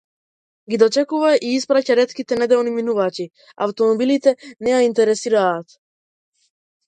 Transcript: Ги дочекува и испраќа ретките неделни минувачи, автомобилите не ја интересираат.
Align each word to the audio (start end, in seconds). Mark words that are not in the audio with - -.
Ги 0.71 0.77
дочекува 0.83 1.33
и 1.49 1.51
испраќа 1.57 1.97
ретките 1.99 2.37
неделни 2.39 2.73
минувачи, 2.77 3.27
автомобилите 3.67 4.33
не 4.45 4.73
ја 4.75 4.79
интересираат. 4.89 5.77